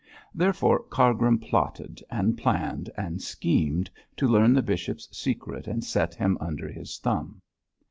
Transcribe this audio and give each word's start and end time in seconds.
Therefore, 0.33 0.79
Cargrim 0.85 1.37
plotted, 1.37 2.01
and 2.09 2.35
planned, 2.35 2.89
and 2.97 3.21
schemed 3.21 3.91
to 4.17 4.27
learn 4.27 4.51
the 4.53 4.63
bishop's 4.63 5.07
secret 5.15 5.67
and 5.67 5.83
set 5.83 6.15
him 6.15 6.39
under 6.41 6.67
his 6.69 6.97
thumb. 6.97 7.39